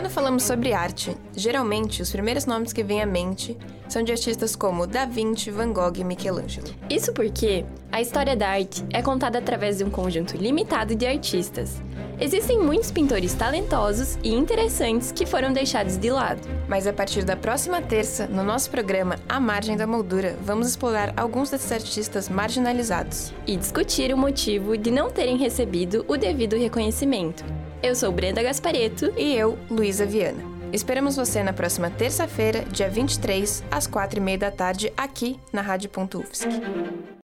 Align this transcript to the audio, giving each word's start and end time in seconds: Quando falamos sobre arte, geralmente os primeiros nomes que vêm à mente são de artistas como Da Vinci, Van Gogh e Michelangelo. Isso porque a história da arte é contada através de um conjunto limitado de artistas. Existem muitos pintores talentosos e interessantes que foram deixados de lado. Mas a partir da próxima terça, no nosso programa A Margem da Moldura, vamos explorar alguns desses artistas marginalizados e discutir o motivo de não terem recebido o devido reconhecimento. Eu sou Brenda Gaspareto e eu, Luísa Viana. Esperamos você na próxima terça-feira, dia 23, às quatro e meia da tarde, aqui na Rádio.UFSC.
Quando 0.00 0.12
falamos 0.12 0.44
sobre 0.44 0.72
arte, 0.72 1.14
geralmente 1.36 2.00
os 2.00 2.10
primeiros 2.10 2.46
nomes 2.46 2.72
que 2.72 2.82
vêm 2.82 3.02
à 3.02 3.06
mente 3.06 3.54
são 3.86 4.02
de 4.02 4.10
artistas 4.10 4.56
como 4.56 4.86
Da 4.86 5.04
Vinci, 5.04 5.50
Van 5.50 5.74
Gogh 5.74 5.92
e 5.94 6.02
Michelangelo. 6.02 6.68
Isso 6.88 7.12
porque 7.12 7.66
a 7.92 8.00
história 8.00 8.34
da 8.34 8.48
arte 8.48 8.82
é 8.94 9.02
contada 9.02 9.38
através 9.38 9.76
de 9.76 9.84
um 9.84 9.90
conjunto 9.90 10.38
limitado 10.38 10.94
de 10.94 11.06
artistas. 11.06 11.82
Existem 12.18 12.58
muitos 12.58 12.90
pintores 12.90 13.34
talentosos 13.34 14.18
e 14.24 14.32
interessantes 14.32 15.12
que 15.12 15.26
foram 15.26 15.52
deixados 15.52 15.98
de 15.98 16.10
lado. 16.10 16.48
Mas 16.66 16.86
a 16.86 16.94
partir 16.94 17.22
da 17.22 17.36
próxima 17.36 17.82
terça, 17.82 18.26
no 18.26 18.42
nosso 18.42 18.70
programa 18.70 19.16
A 19.28 19.38
Margem 19.38 19.76
da 19.76 19.86
Moldura, 19.86 20.34
vamos 20.42 20.66
explorar 20.66 21.12
alguns 21.14 21.50
desses 21.50 21.70
artistas 21.70 22.26
marginalizados 22.26 23.34
e 23.46 23.54
discutir 23.54 24.14
o 24.14 24.16
motivo 24.16 24.78
de 24.78 24.90
não 24.90 25.10
terem 25.10 25.36
recebido 25.36 26.06
o 26.08 26.16
devido 26.16 26.56
reconhecimento. 26.56 27.44
Eu 27.82 27.94
sou 27.94 28.12
Brenda 28.12 28.42
Gaspareto 28.42 29.10
e 29.16 29.34
eu, 29.34 29.58
Luísa 29.70 30.04
Viana. 30.04 30.42
Esperamos 30.70 31.16
você 31.16 31.42
na 31.42 31.52
próxima 31.52 31.88
terça-feira, 31.88 32.62
dia 32.66 32.90
23, 32.90 33.64
às 33.70 33.86
quatro 33.86 34.18
e 34.18 34.22
meia 34.22 34.36
da 34.36 34.50
tarde, 34.50 34.92
aqui 34.96 35.40
na 35.50 35.62
Rádio.UFSC. 35.62 36.46